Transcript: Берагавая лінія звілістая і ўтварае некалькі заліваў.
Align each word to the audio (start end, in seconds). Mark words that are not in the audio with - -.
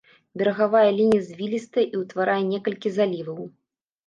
Берагавая 0.41 0.87
лінія 0.99 1.23
звілістая 1.27 1.83
і 1.93 2.01
ўтварае 2.01 2.39
некалькі 2.53 2.95
заліваў. 2.97 3.45